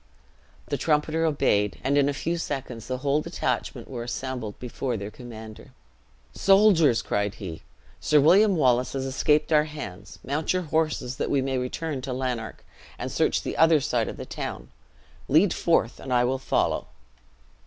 The 0.69 0.77
trumpeter 0.79 1.25
obeyed; 1.27 1.77
and 1.83 1.95
in 1.95 2.09
a 2.09 2.13
few 2.15 2.39
seconds 2.39 2.87
the 2.87 2.97
whole 3.05 3.21
detachment 3.21 3.87
were 3.87 4.01
assembled 4.01 4.57
before 4.57 4.97
their 4.97 5.11
commander. 5.11 5.73
"Soldiers!" 6.33 7.03
cried 7.03 7.35
he, 7.35 7.61
"Sir 7.99 8.19
William 8.19 8.55
Wallace 8.55 8.93
has 8.93 9.05
escaped 9.05 9.53
our 9.53 9.65
hands. 9.65 10.17
Mount 10.23 10.53
your 10.53 10.63
horses, 10.63 11.17
that 11.17 11.29
we 11.29 11.39
may 11.43 11.59
return 11.59 12.01
to 12.01 12.13
Lanark, 12.13 12.65
and 12.97 13.11
search 13.11 13.43
the 13.43 13.55
other 13.57 13.79
side 13.79 14.07
of 14.07 14.17
the 14.17 14.25
town. 14.25 14.71
Lead 15.27 15.53
forth, 15.53 15.99
and 15.99 16.11
I 16.11 16.23
will 16.23 16.39
follow." 16.39 16.87